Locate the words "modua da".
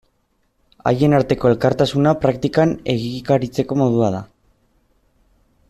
3.83-4.23